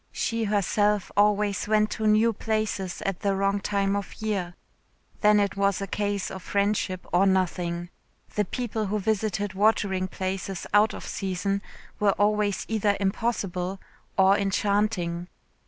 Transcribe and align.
She 0.11 0.45
herself 0.45 1.11
always 1.15 1.67
went 1.67 1.91
to 1.91 2.07
new 2.07 2.33
places 2.33 3.03
at 3.05 3.19
the 3.19 3.35
wrong 3.35 3.59
time 3.59 3.95
of 3.95 4.15
year. 4.19 4.55
Then 5.19 5.39
it 5.39 5.55
was 5.55 5.79
a 5.79 5.85
case 5.85 6.31
of 6.31 6.41
friendship, 6.41 7.05
or 7.13 7.27
nothing. 7.27 7.89
The 8.33 8.45
people 8.45 8.87
who 8.87 8.97
visited 8.97 9.53
watering 9.53 10.07
places 10.07 10.65
out 10.73 10.95
of 10.95 11.05
season 11.05 11.61
were 11.99 12.13
always 12.13 12.65
either 12.67 12.97
impossible 12.99 13.79
or 14.17 14.35
enchanting. 14.35 15.27